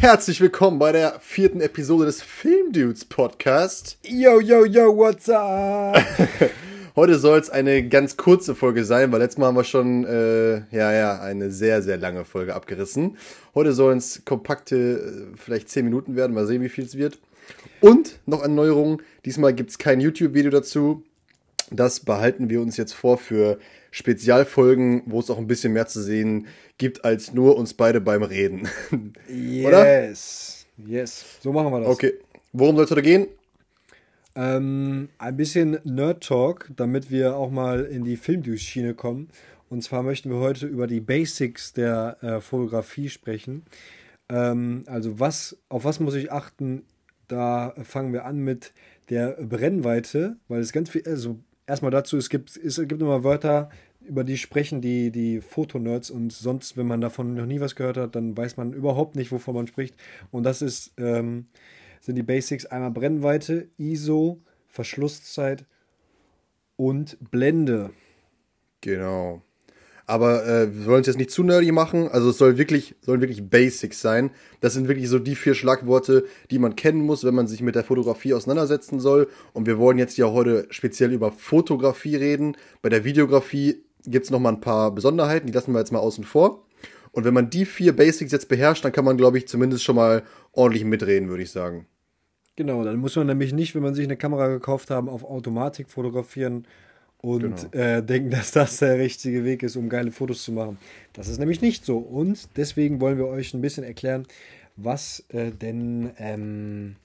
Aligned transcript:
Herzlich 0.00 0.40
willkommen 0.40 0.78
bei 0.78 0.92
der 0.92 1.20
vierten 1.20 1.60
Episode 1.60 2.06
des 2.06 2.22
Filmdudes 2.22 3.04
Podcast. 3.04 3.98
Yo, 4.02 4.40
yo, 4.40 4.64
yo, 4.64 4.96
what's 4.96 5.28
up? 5.28 6.02
Heute 6.96 7.18
soll 7.18 7.38
es 7.38 7.50
eine 7.50 7.86
ganz 7.86 8.16
kurze 8.16 8.54
Folge 8.54 8.86
sein, 8.86 9.12
weil 9.12 9.20
letztes 9.20 9.36
Mal 9.36 9.48
haben 9.48 9.56
wir 9.56 9.64
schon, 9.64 10.06
äh, 10.06 10.60
ja, 10.74 10.90
ja, 10.90 11.20
eine 11.20 11.50
sehr, 11.50 11.82
sehr 11.82 11.98
lange 11.98 12.24
Folge 12.24 12.54
abgerissen. 12.54 13.18
Heute 13.54 13.74
sollen 13.74 13.98
es 13.98 14.24
kompakte, 14.24 14.76
äh, 15.34 15.36
vielleicht 15.36 15.68
10 15.68 15.84
Minuten 15.84 16.16
werden, 16.16 16.32
mal 16.32 16.46
sehen, 16.46 16.62
wie 16.62 16.70
viel 16.70 16.84
es 16.84 16.96
wird. 16.96 17.18
Und 17.82 18.20
noch 18.24 18.40
eine 18.40 18.54
Neuerung, 18.54 19.02
diesmal 19.26 19.52
gibt 19.52 19.68
es 19.68 19.76
kein 19.76 20.00
YouTube-Video 20.00 20.50
dazu. 20.50 21.04
Das 21.70 22.00
behalten 22.00 22.50
wir 22.50 22.60
uns 22.60 22.76
jetzt 22.76 22.92
vor 22.92 23.18
für 23.18 23.58
Spezialfolgen, 23.90 25.02
wo 25.06 25.20
es 25.20 25.30
auch 25.30 25.38
ein 25.38 25.46
bisschen 25.46 25.72
mehr 25.72 25.86
zu 25.86 26.02
sehen 26.02 26.46
gibt, 26.78 27.04
als 27.04 27.32
nur 27.32 27.56
uns 27.56 27.74
beide 27.74 28.00
beim 28.00 28.22
Reden. 28.22 28.68
Oder? 29.28 30.04
Yes. 30.08 30.66
Yes. 30.76 31.38
So 31.40 31.52
machen 31.52 31.72
wir 31.72 31.80
das. 31.80 31.88
Okay. 31.88 32.14
Worum 32.52 32.76
soll 32.76 32.84
es 32.84 32.90
heute 32.90 33.02
gehen? 33.02 33.26
Ähm, 34.34 35.08
ein 35.18 35.36
bisschen 35.36 35.78
Nerd-Talk, 35.84 36.70
damit 36.76 37.10
wir 37.10 37.36
auch 37.36 37.50
mal 37.50 37.84
in 37.84 38.04
die 38.04 38.16
Filmduce-Schiene 38.16 38.94
kommen. 38.94 39.28
Und 39.68 39.82
zwar 39.82 40.02
möchten 40.02 40.30
wir 40.30 40.38
heute 40.38 40.66
über 40.66 40.86
die 40.86 41.00
Basics 41.00 41.72
der 41.72 42.16
äh, 42.22 42.40
Fotografie 42.40 43.08
sprechen. 43.08 43.64
Ähm, 44.28 44.84
also 44.86 45.20
was, 45.20 45.56
auf 45.68 45.84
was 45.84 46.00
muss 46.00 46.14
ich 46.14 46.32
achten? 46.32 46.84
Da 47.28 47.74
fangen 47.84 48.12
wir 48.12 48.24
an 48.24 48.38
mit 48.38 48.72
der 49.10 49.32
Brennweite, 49.40 50.36
weil 50.48 50.60
es 50.60 50.72
ganz 50.72 50.90
viel, 50.90 51.02
also 51.06 51.38
erstmal 51.70 51.90
dazu, 51.90 52.16
es 52.16 52.28
gibt, 52.28 52.56
es 52.56 52.76
gibt 52.76 53.00
immer 53.00 53.24
Wörter, 53.24 53.70
über 54.00 54.24
die 54.24 54.36
sprechen 54.36 54.80
die, 54.80 55.10
die 55.10 55.40
Fotonerds 55.40 56.10
und 56.10 56.32
sonst, 56.32 56.76
wenn 56.76 56.86
man 56.86 57.00
davon 57.00 57.34
noch 57.34 57.46
nie 57.46 57.60
was 57.60 57.76
gehört 57.76 57.96
hat, 57.96 58.14
dann 58.14 58.36
weiß 58.36 58.56
man 58.56 58.72
überhaupt 58.72 59.14
nicht, 59.16 59.30
wovon 59.32 59.54
man 59.54 59.66
spricht. 59.66 59.94
Und 60.30 60.44
das 60.44 60.62
ist 60.62 60.92
ähm, 60.98 61.46
sind 62.00 62.16
die 62.16 62.22
Basics 62.22 62.66
einmal 62.66 62.90
Brennweite, 62.90 63.68
ISO, 63.76 64.40
Verschlusszeit 64.68 65.64
und 66.76 67.18
Blende. 67.30 67.90
Genau. 68.80 69.42
Aber 70.10 70.44
äh, 70.44 70.74
wir 70.74 70.86
wollen 70.86 71.02
es 71.02 71.06
jetzt 71.06 71.18
nicht 71.18 71.30
zu 71.30 71.44
nerdy 71.44 71.70
machen. 71.70 72.08
Also 72.08 72.30
es 72.30 72.38
soll 72.38 72.58
wirklich, 72.58 72.96
sollen 73.00 73.20
wirklich 73.20 73.48
Basics 73.48 74.00
sein. 74.00 74.30
Das 74.60 74.74
sind 74.74 74.88
wirklich 74.88 75.08
so 75.08 75.20
die 75.20 75.36
vier 75.36 75.54
Schlagworte, 75.54 76.24
die 76.50 76.58
man 76.58 76.74
kennen 76.74 77.00
muss, 77.00 77.22
wenn 77.22 77.36
man 77.36 77.46
sich 77.46 77.62
mit 77.62 77.76
der 77.76 77.84
Fotografie 77.84 78.34
auseinandersetzen 78.34 78.98
soll. 78.98 79.28
Und 79.52 79.66
wir 79.66 79.78
wollen 79.78 79.98
jetzt 79.98 80.18
ja 80.18 80.26
heute 80.26 80.66
speziell 80.70 81.12
über 81.12 81.30
Fotografie 81.30 82.16
reden. 82.16 82.56
Bei 82.82 82.88
der 82.88 83.04
Videografie 83.04 83.84
gibt 84.04 84.24
es 84.24 84.32
nochmal 84.32 84.54
ein 84.54 84.60
paar 84.60 84.92
Besonderheiten, 84.92 85.46
die 85.46 85.52
lassen 85.52 85.72
wir 85.72 85.78
jetzt 85.78 85.92
mal 85.92 86.00
außen 86.00 86.24
vor. 86.24 86.66
Und 87.12 87.24
wenn 87.24 87.34
man 87.34 87.48
die 87.48 87.64
vier 87.64 87.94
Basics 87.94 88.32
jetzt 88.32 88.48
beherrscht, 88.48 88.84
dann 88.84 88.90
kann 88.90 89.04
man, 89.04 89.16
glaube 89.16 89.38
ich, 89.38 89.46
zumindest 89.46 89.84
schon 89.84 89.94
mal 89.94 90.24
ordentlich 90.50 90.84
mitreden, 90.84 91.28
würde 91.28 91.44
ich 91.44 91.52
sagen. 91.52 91.86
Genau, 92.56 92.82
dann 92.82 92.96
muss 92.96 93.14
man 93.14 93.28
nämlich 93.28 93.52
nicht, 93.52 93.76
wenn 93.76 93.82
man 93.82 93.94
sich 93.94 94.06
eine 94.06 94.16
Kamera 94.16 94.48
gekauft 94.48 94.90
haben, 94.90 95.08
auf 95.08 95.22
Automatik 95.22 95.88
fotografieren 95.88 96.66
und 97.22 97.70
genau. 97.72 97.84
äh, 97.84 98.02
denken, 98.02 98.30
dass 98.30 98.52
das 98.52 98.78
der 98.78 98.98
richtige 98.98 99.44
Weg 99.44 99.62
ist, 99.62 99.76
um 99.76 99.88
geile 99.88 100.10
Fotos 100.10 100.42
zu 100.44 100.52
machen. 100.52 100.78
Das 101.12 101.28
ist 101.28 101.38
nämlich 101.38 101.60
nicht 101.60 101.84
so. 101.84 101.98
Und 101.98 102.48
deswegen 102.56 103.00
wollen 103.00 103.18
wir 103.18 103.26
euch 103.26 103.54
ein 103.54 103.60
bisschen 103.60 103.84
erklären, 103.84 104.26
was 104.76 105.24
äh, 105.28 105.50
denn 105.50 106.10
ähm, 106.18 106.96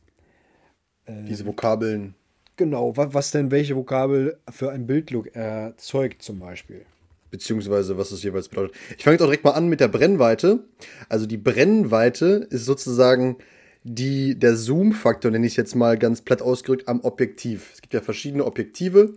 äh, 1.06 1.24
diese 1.28 1.46
Vokabeln. 1.46 2.16
Genau, 2.58 2.96
was, 2.96 3.14
was 3.14 3.32
denn 3.32 3.52
welche 3.52 3.76
Vokabel 3.76 4.38
für 4.50 4.72
ein 4.72 4.88
Bildlook 4.88 5.36
erzeugt, 5.36 6.22
zum 6.22 6.40
Beispiel 6.40 6.86
beziehungsweise 7.32 7.98
was 7.98 8.12
es 8.12 8.24
jeweils 8.24 8.48
bedeutet. 8.48 8.78
Ich 8.98 9.04
fange 9.04 9.16
jetzt 9.16 9.22
auch 9.22 9.28
direkt 9.28 9.44
mal 9.44 9.52
an 9.52 9.68
mit 9.68 9.82
der 9.82 9.90
Brennweite. 9.90 10.64
Also 11.10 11.26
die 11.26 11.36
Brennweite 11.36 12.48
ist 12.50 12.64
sozusagen 12.64 13.36
die, 13.84 14.40
der 14.40 14.56
Zoom-Faktor, 14.56 15.32
nenne 15.32 15.46
ich 15.46 15.54
es 15.54 15.58
jetzt 15.58 15.76
mal 15.76 15.98
ganz 15.98 16.22
platt 16.22 16.42
ausgedrückt, 16.42 16.88
am 16.88 17.02
Objektiv. 17.02 17.72
Es 17.74 17.82
gibt 17.82 17.94
ja 17.94 18.00
verschiedene 18.00 18.46
Objektive 18.46 19.16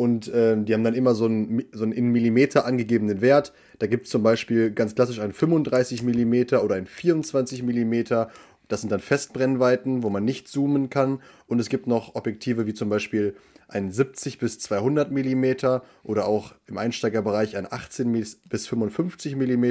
und 0.00 0.28
äh, 0.28 0.56
die 0.56 0.72
haben 0.72 0.82
dann 0.82 0.94
immer 0.94 1.14
so 1.14 1.26
einen, 1.26 1.62
so 1.72 1.84
einen 1.84 1.92
in 1.92 2.08
Millimeter 2.08 2.64
angegebenen 2.64 3.20
Wert. 3.20 3.52
Da 3.80 3.86
gibt 3.86 4.06
es 4.06 4.10
zum 4.10 4.22
Beispiel 4.22 4.70
ganz 4.70 4.94
klassisch 4.94 5.20
einen 5.20 5.34
35 5.34 6.02
Millimeter 6.02 6.64
oder 6.64 6.76
einen 6.76 6.86
24 6.86 7.62
Millimeter. 7.62 8.30
Das 8.68 8.80
sind 8.80 8.90
dann 8.90 9.00
Festbrennweiten, 9.00 10.02
wo 10.02 10.08
man 10.08 10.24
nicht 10.24 10.48
zoomen 10.48 10.88
kann. 10.88 11.20
Und 11.48 11.58
es 11.58 11.68
gibt 11.68 11.86
noch 11.86 12.14
Objektive 12.14 12.66
wie 12.66 12.72
zum 12.72 12.88
Beispiel 12.88 13.36
ein 13.68 13.92
70 13.92 14.38
bis 14.38 14.58
200 14.60 15.10
mm 15.10 15.82
oder 16.02 16.26
auch 16.26 16.54
im 16.66 16.78
Einsteigerbereich 16.78 17.58
ein 17.58 17.70
18 17.70 18.10
bis 18.48 18.66
55 18.68 19.36
mm. 19.36 19.64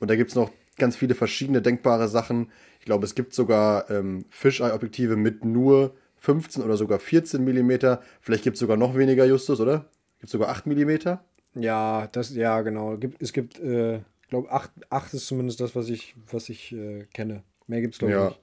Und 0.00 0.10
da 0.10 0.16
gibt 0.16 0.28
es 0.28 0.36
noch 0.36 0.50
ganz 0.76 0.96
viele 0.96 1.14
verschiedene 1.14 1.62
denkbare 1.62 2.08
Sachen. 2.08 2.50
Ich 2.80 2.84
glaube, 2.84 3.06
es 3.06 3.14
gibt 3.14 3.32
sogar 3.32 3.90
ähm, 3.90 4.26
Fisheye-Objektive 4.28 5.16
mit 5.16 5.46
nur 5.46 5.94
15 6.22 6.62
oder 6.62 6.76
sogar 6.76 7.00
14 7.00 7.44
mm. 7.44 7.98
Vielleicht 8.20 8.44
gibt 8.44 8.54
es 8.54 8.60
sogar 8.60 8.76
noch 8.76 8.96
weniger, 8.96 9.24
Justus, 9.24 9.58
oder? 9.58 9.90
Gibt 10.18 10.26
es 10.26 10.30
sogar 10.30 10.50
8 10.50 10.66
mm? 10.66 10.90
Ja, 11.56 12.08
das, 12.12 12.32
ja, 12.32 12.60
genau. 12.62 12.96
Es 13.18 13.32
gibt, 13.32 13.58
äh, 13.58 13.96
ich 13.96 14.28
glaube, 14.28 14.50
8, 14.52 14.70
8 14.88 15.14
ist 15.14 15.26
zumindest 15.26 15.60
das, 15.60 15.74
was 15.74 15.88
ich, 15.88 16.14
was 16.30 16.48
ich 16.48 16.72
äh, 16.72 17.06
kenne. 17.12 17.42
Mehr 17.66 17.80
gibt 17.80 17.94
es, 17.94 17.98
glaube 17.98 18.12
ich, 18.12 18.20
ja. 18.20 18.28
nicht. 18.28 18.40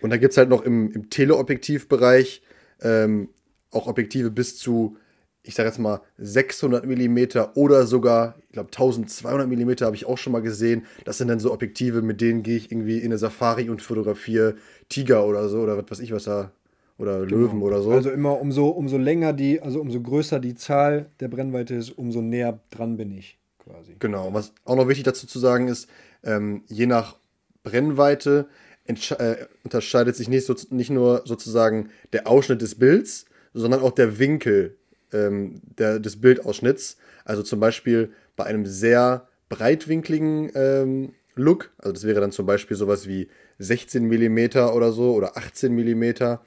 Und 0.00 0.08
dann 0.08 0.20
gibt 0.20 0.32
es 0.32 0.38
halt 0.38 0.48
noch 0.48 0.62
im, 0.62 0.90
im 0.90 1.10
Teleobjektivbereich 1.10 2.40
ähm, 2.80 3.28
auch 3.72 3.88
Objektive 3.88 4.30
bis 4.30 4.56
zu, 4.56 4.96
ich 5.42 5.54
sage 5.54 5.68
jetzt 5.68 5.78
mal, 5.78 6.00
600 6.16 6.86
mm 6.86 7.18
oder 7.56 7.86
sogar, 7.86 8.36
ich 8.46 8.52
glaube, 8.52 8.68
1200 8.68 9.46
mm 9.46 9.84
habe 9.84 9.96
ich 9.96 10.06
auch 10.06 10.16
schon 10.16 10.32
mal 10.32 10.40
gesehen. 10.40 10.86
Das 11.04 11.18
sind 11.18 11.28
dann 11.28 11.40
so 11.40 11.52
Objektive, 11.52 12.00
mit 12.00 12.22
denen 12.22 12.42
gehe 12.42 12.56
ich 12.56 12.72
irgendwie 12.72 13.00
in 13.00 13.06
eine 13.06 13.18
Safari 13.18 13.68
und 13.68 13.82
fotografiere 13.82 14.54
Tiger 14.88 15.26
oder 15.26 15.50
so 15.50 15.60
oder 15.60 15.76
was 15.76 15.90
weiß 15.90 16.00
ich, 16.00 16.12
was 16.12 16.24
da 16.24 16.52
oder 16.98 17.24
genau. 17.24 17.36
Löwen 17.36 17.62
oder 17.62 17.80
so. 17.80 17.92
Also 17.92 18.10
immer 18.10 18.40
umso, 18.40 18.68
umso 18.68 18.98
länger 18.98 19.32
die, 19.32 19.60
also 19.60 19.80
umso 19.80 20.00
größer 20.00 20.40
die 20.40 20.54
Zahl 20.54 21.06
der 21.20 21.28
Brennweite 21.28 21.74
ist, 21.74 21.90
umso 21.90 22.20
näher 22.20 22.60
dran 22.70 22.96
bin 22.96 23.16
ich 23.16 23.38
quasi. 23.58 23.96
Genau. 23.98 24.34
Was 24.34 24.52
auch 24.64 24.76
noch 24.76 24.88
wichtig 24.88 25.04
dazu 25.04 25.26
zu 25.26 25.38
sagen 25.38 25.68
ist, 25.68 25.88
ähm, 26.24 26.62
je 26.66 26.86
nach 26.86 27.16
Brennweite 27.62 28.48
äh, 28.86 29.36
unterscheidet 29.64 30.16
sich 30.16 30.28
nicht, 30.28 30.46
so, 30.46 30.54
nicht 30.70 30.90
nur 30.90 31.22
sozusagen 31.24 31.90
der 32.12 32.26
Ausschnitt 32.26 32.62
des 32.62 32.74
Bilds, 32.74 33.26
sondern 33.54 33.80
auch 33.80 33.92
der 33.92 34.18
Winkel 34.18 34.76
ähm, 35.12 35.60
der, 35.78 36.00
des 36.00 36.20
Bildausschnitts. 36.20 36.96
Also 37.24 37.42
zum 37.42 37.60
Beispiel 37.60 38.12
bei 38.36 38.44
einem 38.44 38.66
sehr 38.66 39.28
breitwinkligen 39.48 40.50
ähm, 40.54 41.12
Look, 41.34 41.70
also 41.78 41.92
das 41.92 42.04
wäre 42.04 42.20
dann 42.20 42.32
zum 42.32 42.46
Beispiel 42.46 42.76
sowas 42.76 43.06
wie 43.06 43.28
16 43.58 44.04
mm 44.04 44.58
oder 44.74 44.90
so 44.90 45.14
oder 45.14 45.36
18 45.36 45.72
mm, 45.72 46.38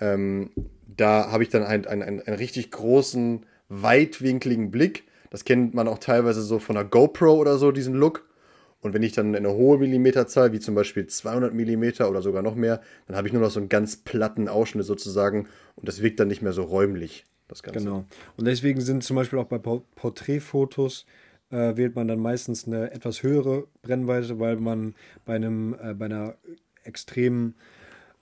ähm, 0.00 0.50
da 0.86 1.30
habe 1.30 1.42
ich 1.42 1.48
dann 1.48 1.62
einen, 1.62 1.86
einen, 1.86 2.20
einen, 2.20 2.36
richtig 2.36 2.70
großen, 2.70 3.44
weitwinkligen 3.68 4.70
Blick. 4.70 5.04
Das 5.30 5.44
kennt 5.44 5.74
man 5.74 5.88
auch 5.88 5.98
teilweise 5.98 6.42
so 6.42 6.58
von 6.58 6.76
einer 6.76 6.88
GoPro 6.88 7.34
oder 7.34 7.58
so, 7.58 7.70
diesen 7.72 7.94
Look. 7.94 8.26
Und 8.80 8.94
wenn 8.94 9.02
ich 9.02 9.12
dann 9.12 9.34
eine 9.34 9.52
hohe 9.52 9.78
Millimeterzahl, 9.78 10.52
wie 10.52 10.60
zum 10.60 10.74
Beispiel 10.74 11.06
200 11.06 11.52
Millimeter 11.52 12.08
oder 12.08 12.22
sogar 12.22 12.42
noch 12.42 12.54
mehr, 12.54 12.80
dann 13.06 13.16
habe 13.16 13.26
ich 13.26 13.32
nur 13.32 13.42
noch 13.42 13.50
so 13.50 13.58
einen 13.58 13.68
ganz 13.68 13.96
platten 13.96 14.48
Ausschnitt 14.48 14.86
sozusagen 14.86 15.48
und 15.74 15.88
das 15.88 16.00
wirkt 16.00 16.20
dann 16.20 16.28
nicht 16.28 16.42
mehr 16.42 16.52
so 16.52 16.62
räumlich, 16.62 17.26
das 17.48 17.64
Ganze. 17.64 17.80
Genau. 17.80 18.04
Und 18.36 18.46
deswegen 18.46 18.80
sind 18.80 19.02
zum 19.02 19.16
Beispiel 19.16 19.40
auch 19.40 19.46
bei 19.46 19.58
Porträtfotos 19.58 21.06
äh, 21.50 21.76
wählt 21.76 21.96
man 21.96 22.08
dann 22.08 22.20
meistens 22.20 22.66
eine 22.66 22.92
etwas 22.92 23.22
höhere 23.22 23.66
Brennweite, 23.82 24.38
weil 24.38 24.56
man 24.56 24.94
bei 25.24 25.36
einem, 25.36 25.74
äh, 25.80 25.94
bei 25.94 26.06
einer 26.06 26.34
extremen 26.84 27.54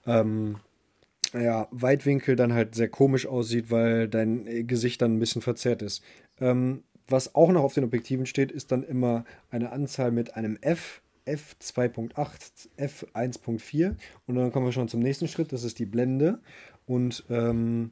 ähm, 0.05 0.57
ja, 1.33 1.67
Weitwinkel 1.71 2.35
dann 2.35 2.53
halt 2.53 2.75
sehr 2.75 2.89
komisch 2.89 3.25
aussieht, 3.25 3.71
weil 3.71 4.07
dein 4.07 4.67
Gesicht 4.67 5.01
dann 5.01 5.15
ein 5.15 5.19
bisschen 5.19 5.41
verzerrt 5.41 5.81
ist. 5.81 6.03
Ähm, 6.39 6.83
was 7.07 7.35
auch 7.35 7.51
noch 7.51 7.63
auf 7.63 7.73
den 7.73 7.83
Objektiven 7.83 8.25
steht, 8.25 8.51
ist 8.51 8.71
dann 8.71 8.83
immer 8.83 9.23
eine 9.49 9.71
Anzahl 9.71 10.11
mit 10.11 10.35
einem 10.35 10.57
F, 10.61 11.01
F2.8, 11.25 12.69
F1.4 12.77 13.95
und 14.25 14.35
dann 14.35 14.51
kommen 14.51 14.65
wir 14.65 14.71
schon 14.73 14.89
zum 14.89 15.01
nächsten 15.01 15.27
Schritt, 15.27 15.53
das 15.53 15.63
ist 15.63 15.79
die 15.79 15.85
Blende 15.85 16.39
und 16.85 17.23
ähm, 17.29 17.91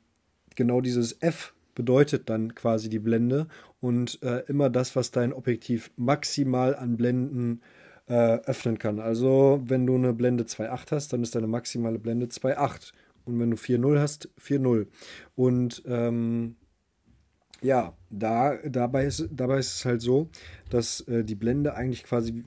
genau 0.56 0.82
dieses 0.82 1.22
F 1.22 1.54
bedeutet 1.76 2.30
dann 2.30 2.56
quasi 2.56 2.90
die 2.90 3.00
Blende 3.00 3.48
und 3.82 4.22
äh, 4.24 4.44
immer 4.48 4.70
das, 4.70 4.96
was 4.96 5.12
dein 5.12 5.34
Objektiv 5.34 5.92
maximal 5.98 6.76
an 6.76 6.98
Blenden 6.98 7.62
äh, 8.08 8.38
öffnen 8.40 8.80
kann. 8.80 9.00
Also 9.00 9.62
wenn 9.66 9.86
du 9.86 9.96
eine 9.96 10.14
Blende 10.14 10.46
2.8 10.46 10.92
hast, 10.92 11.14
dann 11.14 11.24
ist 11.24 11.36
deine 11.36 11.48
maximale 11.48 12.00
Blende 12.00 12.28
2.8 12.28 12.94
und 13.26 13.40
wenn 13.40 13.52
du 13.52 13.58
4.0 13.58 14.00
hast, 14.00 14.30
4.0 14.40 14.88
und 15.36 15.84
ähm, 15.86 16.56
ja, 17.62 17.94
da, 18.10 18.58
dabei, 18.66 19.06
ist, 19.06 19.28
dabei 19.32 19.60
ist 19.60 19.76
es 19.76 19.86
halt 19.86 20.02
so, 20.02 20.30
dass 20.70 21.02
äh, 21.02 21.24
die 21.24 21.36
Blende 21.36 21.76
eigentlich 21.76 22.04
quasi 22.04 22.44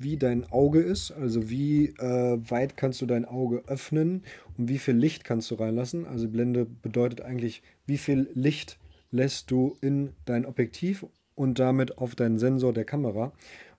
wie 0.00 0.16
dein 0.16 0.50
Auge 0.50 0.80
ist, 0.80 1.10
also 1.12 1.50
wie 1.50 1.88
äh, 1.98 2.38
weit 2.50 2.76
kannst 2.76 3.02
du 3.02 3.06
dein 3.06 3.26
Auge 3.26 3.62
öffnen 3.66 4.22
und 4.56 4.68
wie 4.68 4.78
viel 4.78 4.96
Licht 4.96 5.24
kannst 5.24 5.50
du 5.50 5.56
reinlassen. 5.56 6.06
Also 6.06 6.26
Blende 6.28 6.64
bedeutet 6.64 7.20
eigentlich, 7.20 7.62
wie 7.86 7.98
viel 7.98 8.30
Licht 8.34 8.78
lässt 9.10 9.50
du 9.50 9.76
in 9.82 10.14
dein 10.24 10.46
Objektiv 10.46 11.04
und 11.34 11.58
damit 11.58 11.98
auf 11.98 12.14
deinen 12.14 12.38
Sensor 12.38 12.72
der 12.72 12.86
Kamera. 12.86 13.32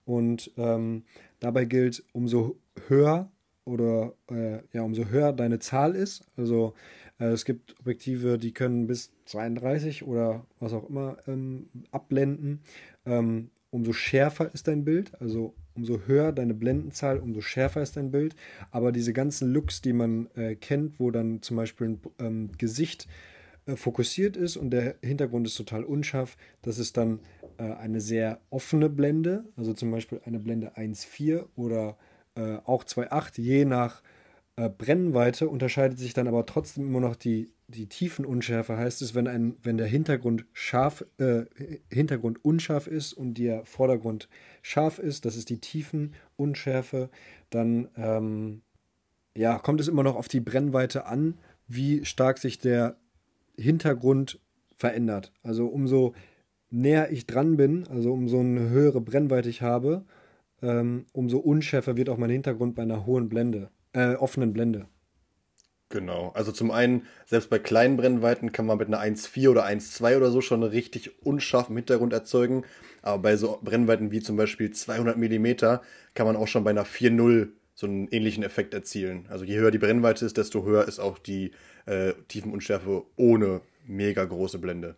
Und 0.05 0.51
ähm, 0.57 1.03
dabei 1.39 1.65
gilt, 1.65 2.03
umso 2.11 2.59
höher 2.87 3.31
oder 3.71 4.13
äh, 4.29 4.59
ja, 4.73 4.83
umso 4.83 5.05
höher 5.05 5.33
deine 5.33 5.59
Zahl 5.59 5.95
ist. 5.95 6.25
Also 6.37 6.73
äh, 7.19 7.25
es 7.25 7.45
gibt 7.45 7.79
Objektive, 7.79 8.37
die 8.37 8.53
können 8.53 8.87
bis 8.87 9.11
32 9.25 10.03
oder 10.03 10.45
was 10.59 10.73
auch 10.73 10.89
immer 10.89 11.17
ähm, 11.27 11.69
abblenden. 11.91 12.61
Ähm, 13.05 13.49
umso 13.69 13.93
schärfer 13.93 14.53
ist 14.53 14.67
dein 14.67 14.83
Bild, 14.83 15.13
also 15.21 15.55
umso 15.75 16.01
höher 16.05 16.33
deine 16.33 16.53
Blendenzahl, 16.53 17.17
umso 17.19 17.41
schärfer 17.41 17.81
ist 17.81 17.95
dein 17.95 18.11
Bild. 18.11 18.35
Aber 18.69 18.91
diese 18.91 19.13
ganzen 19.13 19.51
Looks, 19.53 19.81
die 19.81 19.93
man 19.93 20.27
äh, 20.35 20.55
kennt, 20.55 20.99
wo 20.99 21.09
dann 21.09 21.41
zum 21.41 21.57
Beispiel 21.57 21.87
ein 21.87 21.99
ähm, 22.19 22.49
Gesicht 22.57 23.07
äh, 23.65 23.75
fokussiert 23.75 24.35
ist 24.35 24.57
und 24.57 24.71
der 24.71 24.95
Hintergrund 25.01 25.47
ist 25.47 25.55
total 25.55 25.83
unscharf, 25.83 26.35
das 26.61 26.79
ist 26.79 26.97
dann 26.97 27.19
äh, 27.57 27.63
eine 27.63 28.01
sehr 28.01 28.39
offene 28.49 28.89
Blende, 28.89 29.45
also 29.55 29.73
zum 29.73 29.91
Beispiel 29.91 30.19
eine 30.25 30.39
Blende 30.39 30.75
1.4 30.75 31.45
oder 31.55 31.97
äh, 32.35 32.57
auch 32.65 32.83
2.8, 32.83 33.41
je 33.41 33.65
nach 33.65 34.01
äh, 34.55 34.69
Brennweite 34.69 35.49
unterscheidet 35.49 35.97
sich 35.99 36.13
dann 36.13 36.27
aber 36.27 36.45
trotzdem 36.45 36.85
immer 36.85 36.99
noch 36.99 37.15
die, 37.15 37.51
die 37.67 37.87
Tiefenunschärfe. 37.87 38.77
Heißt 38.77 39.01
es, 39.01 39.15
wenn, 39.15 39.27
ein, 39.27 39.55
wenn 39.63 39.77
der 39.77 39.87
Hintergrund, 39.87 40.45
scharf, 40.53 41.05
äh, 41.17 41.45
Hintergrund 41.89 42.43
unscharf 42.43 42.87
ist 42.87 43.13
und 43.13 43.35
der 43.35 43.65
Vordergrund 43.65 44.29
scharf 44.61 44.99
ist, 44.99 45.25
das 45.25 45.35
ist 45.35 45.49
die 45.49 45.59
Tiefenunschärfe, 45.59 47.09
dann 47.49 47.89
ähm, 47.95 48.61
ja, 49.35 49.57
kommt 49.59 49.79
es 49.79 49.87
immer 49.87 50.03
noch 50.03 50.15
auf 50.15 50.27
die 50.27 50.41
Brennweite 50.41 51.05
an, 51.05 51.37
wie 51.67 52.03
stark 52.05 52.37
sich 52.37 52.59
der 52.59 52.97
Hintergrund 53.57 54.39
verändert. 54.75 55.31
Also 55.43 55.67
umso 55.67 56.13
näher 56.69 57.11
ich 57.11 57.25
dran 57.25 57.57
bin, 57.57 57.87
also 57.87 58.11
umso 58.11 58.39
eine 58.39 58.69
höhere 58.69 59.01
Brennweite 59.01 59.49
ich 59.49 59.61
habe, 59.61 60.03
ähm, 60.61 61.05
umso 61.13 61.37
unschärfer 61.37 61.97
wird 61.97 62.09
auch 62.09 62.17
mein 62.17 62.29
Hintergrund 62.29 62.75
bei 62.75 62.83
einer 62.83 63.05
hohen 63.05 63.29
Blende, 63.29 63.69
äh, 63.93 64.15
offenen 64.15 64.53
Blende. 64.53 64.87
Genau. 65.91 66.31
Also 66.33 66.51
zum 66.51 66.71
einen, 66.71 67.05
selbst 67.25 67.49
bei 67.49 67.59
kleinen 67.59 67.97
Brennweiten 67.97 68.51
kann 68.53 68.65
man 68.65 68.77
mit 68.77 68.87
einer 68.87 69.01
1,4 69.01 69.49
oder 69.49 69.65
1,2 69.65 70.17
oder 70.17 70.31
so 70.31 70.41
schon 70.41 70.63
einen 70.63 70.71
richtig 70.71 71.25
unscharfen 71.25 71.75
Hintergrund 71.75 72.13
erzeugen. 72.13 72.63
Aber 73.01 73.21
bei 73.21 73.35
so 73.35 73.59
Brennweiten 73.61 74.11
wie 74.11 74.21
zum 74.21 74.37
Beispiel 74.37 74.71
200 74.71 75.17
mm 75.17 75.79
kann 76.13 76.25
man 76.25 76.37
auch 76.37 76.47
schon 76.47 76.63
bei 76.63 76.69
einer 76.69 76.85
4,0 76.85 77.49
so 77.75 77.87
einen 77.87 78.07
ähnlichen 78.09 78.43
Effekt 78.43 78.73
erzielen. 78.73 79.25
Also 79.29 79.43
je 79.43 79.57
höher 79.57 79.71
die 79.71 79.79
Brennweite 79.79 80.25
ist, 80.25 80.37
desto 80.37 80.63
höher 80.63 80.87
ist 80.87 80.99
auch 80.99 81.17
die 81.17 81.51
äh, 81.85 82.13
Tiefenunschärfe 82.27 83.03
ohne 83.17 83.61
mega 83.85 84.23
große 84.23 84.59
Blende. 84.59 84.95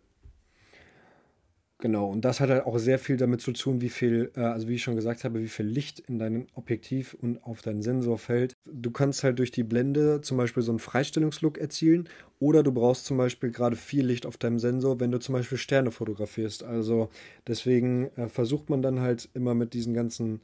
Genau, 1.83 2.09
und 2.09 2.23
das 2.23 2.39
hat 2.39 2.49
halt 2.49 2.65
auch 2.65 2.77
sehr 2.77 2.97
viel 2.97 3.17
damit 3.17 3.41
zu 3.41 3.51
tun, 3.51 3.81
wie 3.81 3.89
viel, 3.89 4.31
äh, 4.37 4.39
also 4.39 4.69
wie 4.69 4.75
ich 4.75 4.83
schon 4.83 4.95
gesagt 4.95 5.25
habe, 5.25 5.41
wie 5.41 5.49
viel 5.49 5.65
Licht 5.65 5.99
in 5.99 6.17
deinem 6.17 6.47
Objektiv 6.53 7.13
und 7.21 7.43
auf 7.43 7.61
deinen 7.61 7.81
Sensor 7.81 8.17
fällt. 8.17 8.55
Du 8.63 8.89
kannst 8.89 9.25
halt 9.25 9.37
durch 9.37 9.51
die 9.51 9.63
Blende 9.63 10.21
zum 10.21 10.37
Beispiel 10.37 10.63
so 10.63 10.71
einen 10.71 10.79
Freistellungslook 10.79 11.57
erzielen 11.57 12.07
oder 12.39 12.63
du 12.63 12.71
brauchst 12.71 13.03
zum 13.03 13.17
Beispiel 13.17 13.51
gerade 13.51 13.75
viel 13.75 14.05
Licht 14.05 14.25
auf 14.25 14.37
deinem 14.37 14.59
Sensor, 14.59 15.01
wenn 15.01 15.11
du 15.11 15.19
zum 15.19 15.33
Beispiel 15.33 15.57
Sterne 15.57 15.91
fotografierst. 15.91 16.63
Also 16.63 17.09
deswegen 17.47 18.11
äh, 18.15 18.29
versucht 18.29 18.69
man 18.69 18.81
dann 18.81 19.01
halt 19.01 19.27
immer 19.33 19.53
mit 19.53 19.73
diesen 19.73 19.93
ganzen 19.93 20.39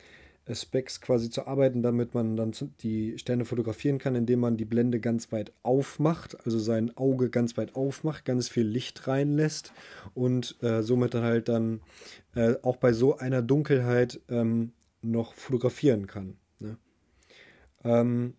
Specs 0.56 1.02
quasi 1.02 1.30
zu 1.30 1.48
arbeiten, 1.48 1.82
damit 1.82 2.14
man 2.14 2.36
dann 2.36 2.54
die 2.82 3.18
Sterne 3.18 3.46
fotografieren 3.46 4.00
kann, 4.00 4.16
indem 4.16 4.40
man 4.40 4.58
die 4.58 4.66
Blende 4.66 5.00
ganz 5.00 5.32
weit 5.32 5.52
aufmacht, 5.64 6.38
also 6.46 6.60
sein 6.60 6.96
Auge 6.98 7.30
ganz 7.30 7.58
weit 7.58 7.76
aufmacht, 7.76 8.26
ganz 8.26 8.50
viel 8.50 8.66
Licht 8.66 9.08
reinlässt 9.08 9.74
und 10.14 10.56
äh, 10.62 10.82
somit 10.82 11.14
dann 11.14 11.24
halt 11.24 11.50
dann 11.50 11.82
äh, 12.36 12.56
auch 12.62 12.78
bei 12.78 12.94
so 12.94 13.18
einer 13.18 13.42
Dunkelheit 13.42 14.20
ähm, 14.30 14.72
noch 15.02 15.34
fotografieren 15.34 16.08
kann. 16.08 16.36
Ne? 16.60 16.78
Ähm, 17.84 18.34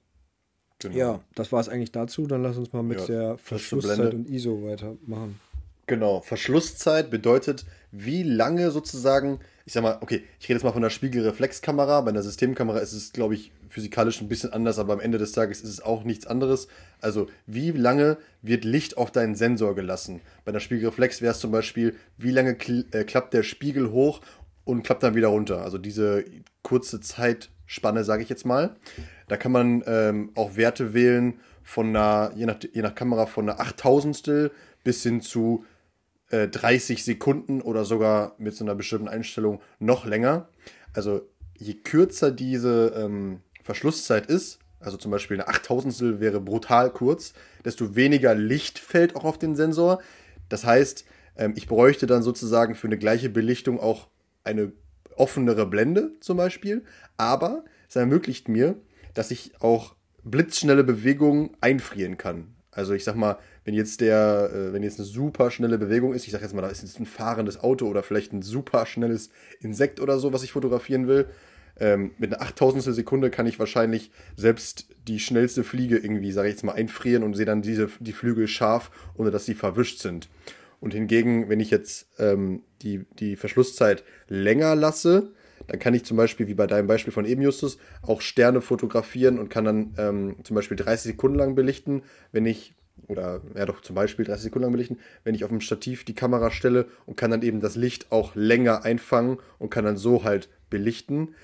genau. 0.78 0.96
Ja, 0.96 1.20
das 1.34 1.52
war 1.52 1.60
es 1.60 1.68
eigentlich 1.68 1.92
dazu. 1.92 2.26
Dann 2.26 2.42
lass 2.42 2.56
uns 2.56 2.72
mal 2.72 2.82
mit 2.82 3.00
ja, 3.00 3.06
der 3.06 3.38
Verschlusszeit 3.38 4.14
und 4.14 4.28
ISO 4.28 4.62
weitermachen. 4.64 5.40
Genau, 5.86 6.20
Verschlusszeit 6.20 7.10
bedeutet, 7.10 7.64
wie 7.90 8.22
lange 8.22 8.70
sozusagen, 8.70 9.40
ich 9.64 9.72
sag 9.72 9.82
mal, 9.82 9.98
okay, 10.00 10.22
ich 10.38 10.48
rede 10.48 10.54
jetzt 10.54 10.64
mal 10.64 10.72
von 10.72 10.82
der 10.82 10.90
Spiegelreflexkamera. 10.90 12.00
Bei 12.00 12.10
einer 12.10 12.22
Systemkamera 12.22 12.78
ist 12.78 12.92
es, 12.92 13.12
glaube 13.12 13.34
ich, 13.34 13.52
physikalisch 13.68 14.20
ein 14.20 14.28
bisschen 14.28 14.52
anders, 14.52 14.78
aber 14.78 14.92
am 14.92 15.00
Ende 15.00 15.18
des 15.18 15.32
Tages 15.32 15.60
ist 15.60 15.70
es 15.70 15.80
auch 15.80 16.04
nichts 16.04 16.26
anderes. 16.26 16.68
Also, 17.00 17.28
wie 17.46 17.70
lange 17.70 18.18
wird 18.42 18.64
Licht 18.64 18.96
auf 18.96 19.10
deinen 19.10 19.34
Sensor 19.34 19.74
gelassen? 19.74 20.20
Bei 20.44 20.50
einer 20.50 20.60
Spiegelreflex 20.60 21.22
wäre 21.22 21.32
es 21.32 21.40
zum 21.40 21.50
Beispiel, 21.50 21.94
wie 22.18 22.30
lange 22.30 22.54
kl 22.54 22.84
äh, 22.92 23.04
klappt 23.04 23.34
der 23.34 23.42
Spiegel 23.42 23.90
hoch 23.90 24.20
und 24.64 24.82
klappt 24.82 25.02
dann 25.02 25.14
wieder 25.14 25.28
runter? 25.28 25.62
Also, 25.62 25.78
diese 25.78 26.24
kurze 26.62 27.00
Zeitspanne, 27.00 28.04
sage 28.04 28.22
ich 28.22 28.28
jetzt 28.28 28.46
mal. 28.46 28.76
Da 29.28 29.36
kann 29.36 29.52
man 29.52 29.82
ähm, 29.86 30.30
auch 30.34 30.56
Werte 30.56 30.94
wählen 30.94 31.40
von 31.62 31.88
einer, 31.88 32.32
je 32.34 32.46
nach, 32.46 32.56
je 32.72 32.82
nach 32.82 32.94
Kamera, 32.94 33.26
von 33.26 33.48
einer 33.48 33.60
Achttausendstel 33.60 34.50
bis 34.82 35.02
hin 35.02 35.20
zu 35.20 35.64
30 36.30 36.98
äh, 36.98 37.02
Sekunden 37.02 37.60
oder 37.60 37.84
sogar 37.84 38.34
mit 38.38 38.54
so 38.54 38.64
einer 38.64 38.74
bestimmten 38.74 39.08
Einstellung 39.08 39.60
noch 39.78 40.06
länger. 40.06 40.48
Also 40.92 41.22
je 41.56 41.74
kürzer 41.74 42.30
diese 42.30 42.92
ähm, 42.96 43.40
Verschlusszeit 43.62 44.26
ist, 44.26 44.60
also 44.78 44.96
zum 44.96 45.10
Beispiel 45.10 45.36
eine 45.36 45.48
Achttausendstel 45.48 46.20
wäre 46.20 46.40
brutal 46.40 46.90
kurz, 46.90 47.34
desto 47.64 47.96
weniger 47.96 48.34
Licht 48.34 48.78
fällt 48.78 49.14
auch 49.14 49.24
auf 49.24 49.38
den 49.38 49.54
Sensor. 49.54 50.00
Das 50.48 50.64
heißt, 50.64 51.04
ähm, 51.36 51.52
ich 51.56 51.66
bräuchte 51.66 52.06
dann 52.06 52.22
sozusagen 52.22 52.74
für 52.74 52.86
eine 52.86 52.98
gleiche 52.98 53.28
Belichtung 53.28 53.78
auch 53.78 54.08
eine 54.44 54.72
offenere 55.16 55.66
Blende 55.66 56.12
zum 56.20 56.38
Beispiel, 56.38 56.84
aber 57.16 57.64
es 57.88 57.96
ermöglicht 57.96 58.48
mir, 58.48 58.76
dass 59.14 59.30
ich 59.30 59.52
auch 59.60 59.94
blitzschnelle 60.22 60.84
Bewegungen 60.84 61.50
einfrieren 61.60 62.16
kann. 62.16 62.54
Also 62.70 62.94
ich 62.94 63.04
sag 63.04 63.16
mal, 63.16 63.36
wenn 63.64 63.74
jetzt 63.74 64.00
der, 64.00 64.50
äh, 64.52 64.72
wenn 64.72 64.82
jetzt 64.82 64.98
eine 64.98 65.06
super 65.06 65.50
schnelle 65.50 65.78
Bewegung 65.78 66.14
ist, 66.14 66.26
ich 66.26 66.32
sag 66.32 66.42
jetzt 66.42 66.54
mal, 66.54 66.62
da 66.62 66.68
ist 66.68 66.82
jetzt 66.82 66.98
ein 66.98 67.06
fahrendes 67.06 67.60
Auto 67.60 67.86
oder 67.86 68.02
vielleicht 68.02 68.32
ein 68.32 68.42
super 68.42 68.86
schnelles 68.86 69.30
Insekt 69.60 70.00
oder 70.00 70.18
so, 70.18 70.32
was 70.32 70.42
ich 70.42 70.52
fotografieren 70.52 71.06
will, 71.06 71.26
ähm, 71.78 72.12
mit 72.18 72.32
einer 72.32 72.42
8000 72.42 72.94
Sekunde 72.94 73.30
kann 73.30 73.46
ich 73.46 73.58
wahrscheinlich 73.58 74.10
selbst 74.36 74.88
die 75.08 75.18
schnellste 75.18 75.64
Fliege 75.64 75.96
irgendwie, 75.96 76.30
sage 76.30 76.48
ich 76.48 76.54
jetzt 76.54 76.64
mal, 76.64 76.72
einfrieren 76.72 77.22
und 77.22 77.34
sehe 77.34 77.46
dann 77.46 77.62
diese, 77.62 77.88
die 78.00 78.12
Flügel 78.12 78.48
scharf, 78.48 78.90
ohne 79.16 79.30
dass 79.30 79.46
sie 79.46 79.54
verwischt 79.54 79.98
sind. 79.98 80.28
Und 80.80 80.94
hingegen, 80.94 81.48
wenn 81.48 81.60
ich 81.60 81.70
jetzt 81.70 82.08
ähm, 82.18 82.62
die, 82.82 83.06
die 83.18 83.36
Verschlusszeit 83.36 84.04
länger 84.28 84.74
lasse, 84.74 85.32
dann 85.66 85.78
kann 85.78 85.94
ich 85.94 86.04
zum 86.04 86.16
Beispiel, 86.16 86.48
wie 86.48 86.54
bei 86.54 86.66
deinem 86.66 86.86
Beispiel 86.86 87.12
von 87.12 87.24
eben 87.24 87.42
Justus, 87.42 87.78
auch 88.02 88.20
Sterne 88.20 88.60
fotografieren 88.60 89.38
und 89.38 89.50
kann 89.50 89.64
dann 89.64 89.94
ähm, 89.98 90.36
zum 90.42 90.56
Beispiel 90.56 90.76
30 90.76 91.12
Sekunden 91.12 91.38
lang 91.38 91.54
belichten, 91.54 92.02
wenn 92.32 92.46
ich 92.46 92.74
oder 93.10 93.42
ja 93.54 93.66
doch 93.66 93.80
zum 93.80 93.96
Beispiel 93.96 94.24
30 94.24 94.44
Sekunden 94.44 94.64
lang 94.64 94.72
belichten, 94.72 94.98
wenn 95.24 95.34
ich 95.34 95.44
auf 95.44 95.50
dem 95.50 95.60
Stativ 95.60 96.04
die 96.04 96.14
Kamera 96.14 96.50
stelle 96.50 96.86
und 97.06 97.16
kann 97.16 97.30
dann 97.30 97.42
eben 97.42 97.60
das 97.60 97.76
Licht 97.76 98.12
auch 98.12 98.34
länger 98.34 98.84
einfangen 98.84 99.38
und 99.58 99.70
kann 99.70 99.84
dann 99.84 99.96
so 99.96 100.24
halt 100.24 100.48
belichten. 100.70 101.34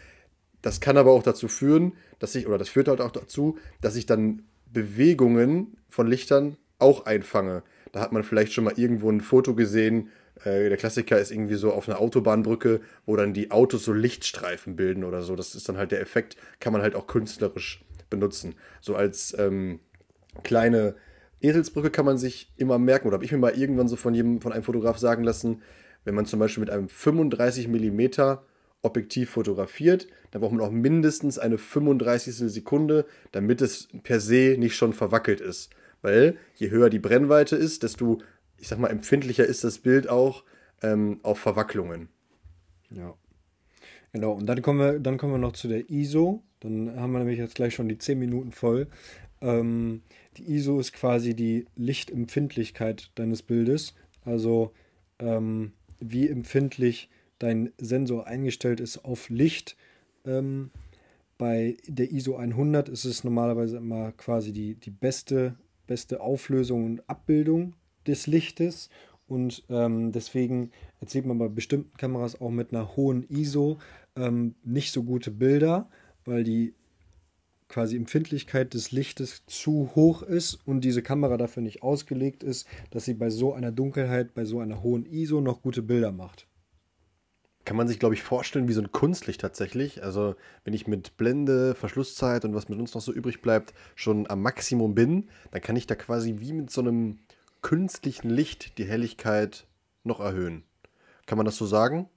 Das 0.63 0.81
kann 0.81 0.97
aber 0.97 1.11
auch 1.13 1.23
dazu 1.23 1.49
führen, 1.49 1.93
dass 2.19 2.35
ich, 2.35 2.47
oder 2.47 2.59
das 2.59 2.69
führt 2.69 2.89
halt 2.89 3.01
auch 3.01 3.11
dazu, 3.11 3.59
dass 3.81 3.97
ich 3.97 4.07
dann 4.07 4.45
Bewegungen 4.73 5.77
von 5.89 6.07
Lichtern 6.07 6.57
auch 6.79 7.07
einfange. 7.07 7.63
Da 7.93 8.01
hat 8.01 8.13
man 8.13 8.25
vielleicht 8.25 8.53
schon 8.53 8.65
mal 8.65 8.75
irgendwo 8.77 9.11
ein 9.11 9.21
Foto 9.21 9.55
gesehen. 9.55 10.11
Äh, 10.45 10.69
der 10.69 10.77
Klassiker 10.77 11.19
ist 11.19 11.31
irgendwie 11.31 11.55
so 11.55 11.73
auf 11.73 11.89
einer 11.89 12.01
Autobahnbrücke, 12.01 12.81
wo 13.07 13.17
dann 13.17 13.33
die 13.33 13.51
Autos 13.51 13.85
so 13.85 13.93
Lichtstreifen 13.93 14.77
bilden 14.77 15.05
oder 15.05 15.23
so. 15.23 15.35
Das 15.35 15.55
ist 15.55 15.69
dann 15.69 15.77
halt 15.77 15.93
der 15.93 16.01
Effekt, 16.01 16.37
kann 16.61 16.73
man 16.73 16.83
halt 16.83 16.95
auch 16.95 17.07
künstlerisch 17.07 17.85
benutzen. 18.11 18.55
So 18.81 18.95
als 18.95 19.37
ähm, 19.39 19.81
kleine 20.43 20.95
Eselsbrücke 21.41 21.91
kann 21.91 22.07
man 22.07 22.19
sich 22.19 22.53
immer 22.57 22.79
merken, 22.79 23.09
oder 23.09 23.17
habe 23.17 23.25
ich 23.25 23.33
mir 23.33 23.39
mal 23.39 23.57
irgendwann 23.57 23.89
so 23.89 23.97
von 23.97 24.15
jedem, 24.15 24.41
von 24.41 24.53
einem 24.53 24.65
Fotograf 24.65 24.99
sagen 24.99 25.25
lassen, 25.25 25.63
wenn 26.05 26.15
man 26.15 26.27
zum 26.27 26.39
Beispiel 26.39 26.61
mit 26.61 26.71
einem 26.71 26.89
35 26.89 27.69
mm 27.69 28.39
Objektiv 28.83 29.31
fotografiert, 29.31 30.07
dann 30.31 30.41
braucht 30.41 30.53
man 30.53 30.61
auch 30.61 30.71
mindestens 30.71 31.39
eine 31.39 31.59
35. 31.59 32.37
Sekunde, 32.53 33.05
damit 33.33 33.61
es 33.61 33.89
per 34.05 34.21
se 34.21 34.57
nicht 34.59 34.77
schon 34.77 34.93
verwackelt 34.93 35.41
ist. 35.41 35.71
Weil 36.03 36.37
je 36.55 36.71
höher 36.71 36.89
die 36.89 37.01
Brennweite 37.01 37.57
ist, 37.57 37.83
desto, 37.83 38.19
ich 38.59 38.69
sag 38.69 38.79
mal, 38.79 38.89
empfindlicher 38.89 39.45
ist 39.45 39.65
das 39.65 39.79
Bild 39.81 40.09
auch 40.09 40.45
ähm, 40.83 41.19
auf 41.23 41.41
Verwacklungen. 41.41 42.09
Ja. 42.91 43.15
Genau, 44.13 44.33
und 44.33 44.47
dann 44.47 44.63
kommen, 44.63 44.79
wir, 44.79 45.01
dann 45.01 45.19
kommen 45.19 45.33
wir 45.33 45.39
noch 45.39 45.53
zu 45.53 45.67
der 45.67 45.91
ISO. 45.91 46.45
Dann 46.61 46.99
haben 46.99 47.13
wir 47.13 47.19
nämlich 47.21 47.39
jetzt 47.39 47.55
gleich 47.55 47.75
schon 47.75 47.89
die 47.89 47.99
10 47.99 48.19
Minuten 48.19 48.53
voll. 48.53 48.89
Ähm, 49.41 50.03
die 50.37 50.55
ISO 50.55 50.79
ist 50.79 50.93
quasi 50.93 51.35
die 51.35 51.67
Lichtempfindlichkeit 51.77 53.11
deines 53.15 53.43
Bildes. 53.43 53.95
Also 54.25 54.73
ähm, 55.19 55.73
wie 56.01 56.29
empfindlich 56.29 57.09
dein 57.39 57.73
Sensor 57.79 58.27
eingestellt 58.27 58.81
ist 58.81 59.05
auf 59.05 59.29
Licht. 59.29 59.77
Ähm, 60.25 60.71
bei 61.39 61.77
der 61.87 62.11
ISO 62.13 62.37
100 62.37 62.89
ist 62.89 63.05
es 63.05 63.25
normalerweise 63.25 63.77
immer 63.77 64.13
quasi 64.13 64.53
die, 64.53 64.75
die 64.75 64.91
beste, 64.91 65.57
beste 65.87 66.21
Auflösung 66.21 66.85
und 66.85 67.09
Abbildung 67.09 67.75
des 68.07 68.27
Lichtes. 68.27 68.89
Und 69.29 69.65
ähm, 69.69 70.13
deswegen 70.13 70.71
erzielt 71.01 71.27
man 71.27 71.39
bei 71.39 71.49
bestimmten 71.49 71.97
Kameras 71.97 72.41
auch 72.41 72.51
mit 72.51 72.73
einer 72.73 72.97
hohen 72.97 73.29
ISO 73.29 73.79
ähm, 74.15 74.55
nicht 74.65 74.93
so 74.93 75.03
gute 75.03 75.31
Bilder, 75.31 75.89
weil 76.27 76.45
die 76.45 76.75
quasi 77.69 77.97
Empfindlichkeit 77.97 78.75
des 78.75 78.93
Lichtes 78.93 79.45
zu 79.47 79.91
hoch 79.95 80.23
ist 80.23 80.55
und 80.67 80.83
diese 80.83 81.03
Kamera 81.03 81.37
dafür 81.37 81.63
nicht 81.63 81.83
ausgelegt 81.83 82.43
ist, 82.43 82.67
dass 82.91 83.05
sie 83.05 83.15
bei 83.15 83.31
so 83.31 83.55
einer 83.55 83.73
Dunkelheit, 83.73 84.35
bei 84.35 84.45
so 84.45 84.61
einer 84.61 84.83
hohen 84.83 85.05
ISO 85.05 85.41
noch 85.41 85.63
gute 85.63 85.83
Bilder 85.83 86.13
macht. 86.13 86.47
Kann 87.65 87.77
man 87.77 87.89
sich, 87.89 87.99
glaube 87.99 88.15
ich, 88.15 88.23
vorstellen 88.23 88.69
wie 88.69 88.73
so 88.73 88.81
ein 88.81 88.93
Kunstlicht 88.93 89.41
tatsächlich. 89.41 90.05
Also, 90.05 90.37
wenn 90.63 90.73
ich 90.73 90.87
mit 90.87 91.17
Blende, 91.17 91.75
Verschlusszeit 91.75 92.45
und 92.45 92.55
was 92.55 92.69
mit 92.69 92.79
uns 92.79 92.95
noch 92.95 93.01
so 93.01 93.13
übrig 93.13 93.43
bleibt, 93.43 93.75
schon 93.97 94.31
am 94.31 94.41
Maximum 94.41 94.95
bin, 94.95 95.29
dann 95.51 95.63
kann 95.63 95.75
ich 95.75 95.89
da 95.89 95.97
quasi 95.97 96.37
wie 96.39 96.53
mit 96.53 96.71
so 96.71 96.81
einem 96.81 97.19
künstlichen 97.63 98.31
Licht 98.31 98.79
die 98.79 98.85
Helligkeit 98.85 99.67
noch 100.05 100.21
erhöhen. 100.21 100.63
Kann 101.27 101.39
man 101.39 101.45
das 101.45 101.57
so 101.57 101.67
sagen? 101.67 102.09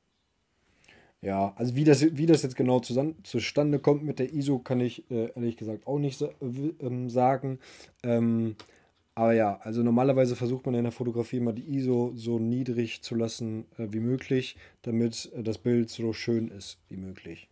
Ja, 1.22 1.54
also 1.58 1.76
wie 1.76 1.84
das, 1.84 2.02
wie 2.02 2.26
das 2.26 2.44
jetzt 2.44 2.56
genau 2.56 2.80
zusammen, 2.80 3.16
zustande 3.24 3.80
kommt 3.80 4.04
mit 4.04 4.20
der 4.20 4.34
ISO, 4.34 4.60
kann 4.60 4.80
ich 4.80 5.10
äh, 5.12 5.32
ehrlich 5.36 5.58
gesagt 5.58 5.86
auch 5.86 6.00
nicht 6.00 6.22
äh, 6.22 6.28
ähm, 6.80 7.10
sagen. 7.10 7.60
Ähm, 8.04 8.56
aber 9.16 9.34
ja, 9.34 9.60
also 9.64 9.84
normalerweise 9.84 10.38
versucht 10.38 10.66
man 10.66 10.76
in 10.76 10.84
der 10.84 10.94
Fotografie 10.94 11.38
immer 11.38 11.52
die 11.52 11.76
ISO 11.76 12.14
so 12.16 12.40
niedrig 12.40 13.02
zu 13.02 13.16
lassen 13.16 13.66
äh, 13.78 13.88
wie 13.92 14.00
möglich, 14.00 14.56
damit 14.84 15.30
äh, 15.36 15.44
das 15.44 15.58
Bild 15.58 15.90
so 15.90 16.14
schön 16.14 16.48
ist 16.48 16.78
wie 16.88 16.96
möglich. 16.96 17.50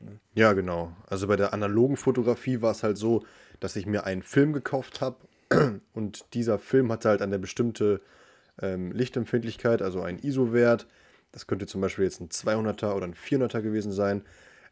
Ne? 0.00 0.18
Ja, 0.34 0.54
genau. 0.54 0.92
Also 1.06 1.26
bei 1.26 1.36
der 1.36 1.52
analogen 1.52 1.98
Fotografie 1.98 2.62
war 2.62 2.70
es 2.70 2.82
halt 2.82 2.96
so, 2.96 3.22
dass 3.60 3.76
ich 3.76 3.84
mir 3.84 4.04
einen 4.04 4.22
Film 4.22 4.54
gekauft 4.54 5.02
habe 5.02 5.16
und 5.92 6.24
dieser 6.32 6.58
Film 6.58 6.90
hatte 6.90 7.10
halt 7.10 7.20
eine 7.20 7.38
bestimmte 7.38 8.00
ähm, 8.62 8.90
Lichtempfindlichkeit, 8.92 9.82
also 9.82 10.00
einen 10.00 10.18
ISO-Wert 10.18 10.86
das 11.34 11.48
könnte 11.48 11.66
zum 11.66 11.80
Beispiel 11.80 12.04
jetzt 12.04 12.20
ein 12.20 12.28
200er 12.28 12.94
oder 12.94 13.06
ein 13.06 13.14
400er 13.14 13.60
gewesen 13.60 13.90
sein. 13.90 14.22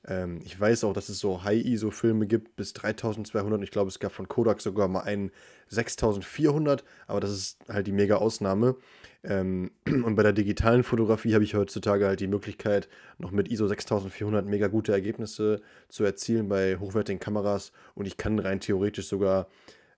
Ähm, 0.06 0.40
ich 0.44 0.58
weiß 0.58 0.84
auch, 0.84 0.92
dass 0.92 1.08
es 1.08 1.18
so 1.18 1.42
High-ISO-Filme 1.42 2.28
gibt 2.28 2.54
bis 2.54 2.72
3200. 2.72 3.60
Ich 3.64 3.72
glaube, 3.72 3.88
es 3.88 3.98
gab 3.98 4.12
von 4.12 4.28
Kodak 4.28 4.60
sogar 4.60 4.86
mal 4.86 5.00
einen 5.00 5.32
6400, 5.68 6.84
aber 7.08 7.18
das 7.18 7.32
ist 7.32 7.58
halt 7.68 7.88
die 7.88 7.92
mega 7.92 8.16
Ausnahme. 8.16 8.76
Ähm, 9.24 9.72
und 9.86 10.14
bei 10.14 10.22
der 10.22 10.32
digitalen 10.32 10.84
Fotografie 10.84 11.34
habe 11.34 11.42
ich 11.42 11.56
heutzutage 11.56 12.06
halt 12.06 12.20
die 12.20 12.28
Möglichkeit, 12.28 12.88
noch 13.18 13.32
mit 13.32 13.50
ISO 13.50 13.66
6400 13.66 14.46
mega 14.46 14.68
gute 14.68 14.92
Ergebnisse 14.92 15.60
zu 15.88 16.04
erzielen 16.04 16.48
bei 16.48 16.76
hochwertigen 16.78 17.18
Kameras. 17.18 17.72
Und 17.96 18.06
ich 18.06 18.16
kann 18.16 18.38
rein 18.38 18.60
theoretisch 18.60 19.08
sogar 19.08 19.48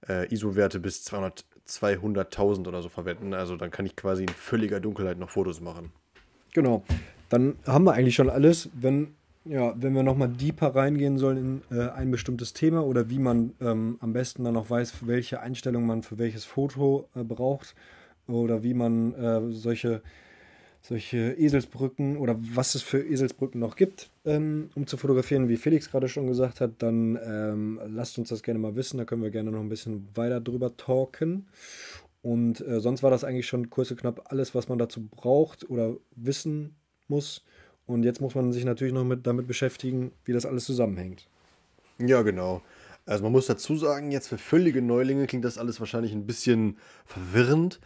äh, 0.08 0.32
ISO-Werte 0.32 0.80
bis 0.80 1.06
200.000 1.06 2.66
oder 2.68 2.80
so 2.80 2.88
verwenden. 2.88 3.34
Also 3.34 3.56
dann 3.56 3.70
kann 3.70 3.84
ich 3.84 3.96
quasi 3.96 4.22
in 4.22 4.30
völliger 4.30 4.80
Dunkelheit 4.80 5.18
noch 5.18 5.28
Fotos 5.28 5.60
machen. 5.60 5.92
Genau. 6.54 6.82
Dann 7.28 7.56
haben 7.66 7.84
wir 7.84 7.92
eigentlich 7.92 8.14
schon 8.14 8.30
alles. 8.30 8.70
Wenn, 8.72 9.08
ja, 9.44 9.74
wenn 9.76 9.92
wir 9.92 10.02
nochmal 10.02 10.28
deeper 10.28 10.74
reingehen 10.74 11.18
sollen 11.18 11.62
in 11.70 11.76
äh, 11.76 11.90
ein 11.90 12.10
bestimmtes 12.10 12.54
Thema 12.54 12.86
oder 12.86 13.10
wie 13.10 13.18
man 13.18 13.52
ähm, 13.60 13.98
am 14.00 14.14
besten 14.14 14.44
dann 14.44 14.54
noch 14.54 14.70
weiß, 14.70 15.06
welche 15.06 15.40
Einstellung 15.40 15.84
man 15.84 16.02
für 16.02 16.16
welches 16.16 16.44
Foto 16.44 17.08
äh, 17.14 17.22
braucht 17.24 17.74
oder 18.26 18.62
wie 18.62 18.72
man 18.72 19.14
äh, 19.14 19.52
solche, 19.52 20.00
solche 20.80 21.32
Eselsbrücken 21.32 22.16
oder 22.16 22.36
was 22.38 22.74
es 22.74 22.82
für 22.82 23.02
Eselsbrücken 23.02 23.60
noch 23.60 23.74
gibt, 23.76 24.10
ähm, 24.24 24.70
um 24.76 24.86
zu 24.86 24.96
fotografieren, 24.96 25.48
wie 25.48 25.56
Felix 25.56 25.90
gerade 25.90 26.08
schon 26.08 26.28
gesagt 26.28 26.60
hat, 26.60 26.70
dann 26.78 27.18
ähm, 27.26 27.80
lasst 27.88 28.16
uns 28.18 28.28
das 28.28 28.42
gerne 28.42 28.60
mal 28.60 28.76
wissen. 28.76 28.98
Da 28.98 29.04
können 29.04 29.22
wir 29.22 29.30
gerne 29.30 29.50
noch 29.50 29.60
ein 29.60 29.68
bisschen 29.68 30.08
weiter 30.14 30.40
drüber 30.40 30.76
talken. 30.76 31.46
Und 32.24 32.66
äh, 32.66 32.80
sonst 32.80 33.02
war 33.02 33.10
das 33.10 33.22
eigentlich 33.22 33.46
schon 33.46 33.68
kurz 33.68 33.90
und 33.90 34.00
knapp 34.00 34.32
alles, 34.32 34.54
was 34.54 34.66
man 34.70 34.78
dazu 34.78 35.06
braucht 35.06 35.68
oder 35.68 35.94
wissen 36.16 36.74
muss. 37.06 37.44
Und 37.84 38.02
jetzt 38.02 38.22
muss 38.22 38.34
man 38.34 38.50
sich 38.50 38.64
natürlich 38.64 38.94
noch 38.94 39.04
mit, 39.04 39.26
damit 39.26 39.46
beschäftigen, 39.46 40.10
wie 40.24 40.32
das 40.32 40.46
alles 40.46 40.64
zusammenhängt. 40.64 41.28
Ja, 41.98 42.22
genau. 42.22 42.62
Also 43.04 43.24
man 43.24 43.32
muss 43.32 43.44
dazu 43.44 43.76
sagen, 43.76 44.10
jetzt 44.10 44.28
für 44.28 44.38
völlige 44.38 44.80
Neulinge 44.80 45.26
klingt 45.26 45.44
das 45.44 45.58
alles 45.58 45.80
wahrscheinlich 45.80 46.12
ein 46.12 46.26
bisschen 46.26 46.78
verwirrend, 47.04 47.78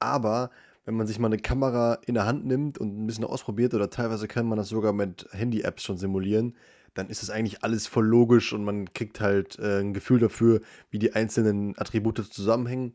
aber 0.00 0.50
wenn 0.84 0.96
man 0.96 1.06
sich 1.06 1.20
mal 1.20 1.28
eine 1.28 1.38
Kamera 1.38 2.00
in 2.04 2.14
der 2.14 2.26
Hand 2.26 2.44
nimmt 2.44 2.78
und 2.78 3.00
ein 3.00 3.06
bisschen 3.06 3.22
ausprobiert 3.22 3.74
oder 3.74 3.90
teilweise 3.90 4.26
kann 4.26 4.46
man 4.46 4.58
das 4.58 4.70
sogar 4.70 4.92
mit 4.92 5.28
Handy-Apps 5.30 5.84
schon 5.84 5.98
simulieren, 5.98 6.56
dann 6.94 7.08
ist 7.10 7.22
es 7.22 7.30
eigentlich 7.30 7.62
alles 7.62 7.86
voll 7.86 8.06
logisch 8.06 8.52
und 8.52 8.64
man 8.64 8.92
kriegt 8.92 9.20
halt 9.20 9.56
äh, 9.60 9.78
ein 9.78 9.94
Gefühl 9.94 10.18
dafür, 10.18 10.62
wie 10.90 10.98
die 10.98 11.12
einzelnen 11.12 11.78
Attribute 11.78 12.26
zusammenhängen. 12.32 12.94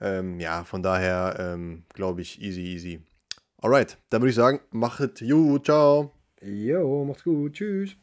Ähm, 0.00 0.40
ja, 0.40 0.64
von 0.64 0.82
daher 0.82 1.36
ähm, 1.38 1.84
glaube 1.92 2.22
ich, 2.22 2.40
easy, 2.40 2.62
easy. 2.62 3.00
Alright, 3.58 3.98
dann 4.08 4.22
würde 4.22 4.30
ich 4.30 4.36
sagen, 4.36 4.60
machet 4.70 5.20
gut, 5.20 5.66
ciao. 5.66 6.12
Jo, 6.42 7.04
macht's 7.04 7.24
gut, 7.24 7.52
tschüss. 7.52 7.96